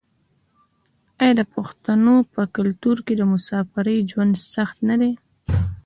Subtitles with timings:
[1.21, 5.11] آیا د پښتنو په کلتور کې د مسافرۍ ژوند سخت نه دی؟